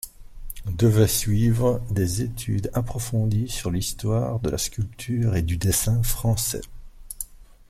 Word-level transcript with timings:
Devaient 0.65 1.05
suivre 1.07 1.79
des 1.91 2.23
études 2.23 2.71
approfondies 2.73 3.47
sur 3.49 3.69
l’histoire 3.69 4.39
de 4.39 4.49
la 4.49 4.57
sculpture 4.57 5.35
et 5.35 5.43
du 5.43 5.57
dessin 5.57 6.01
français. 6.01 6.61